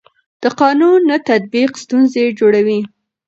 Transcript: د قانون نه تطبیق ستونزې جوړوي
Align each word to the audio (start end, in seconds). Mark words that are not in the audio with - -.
د 0.43 0.45
قانون 0.61 0.99
نه 1.09 1.17
تطبیق 1.29 1.71
ستونزې 1.83 2.25
جوړوي 2.39 2.79